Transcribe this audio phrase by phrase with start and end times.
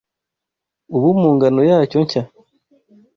[0.95, 2.21] ubu mu ngano yacyo nshya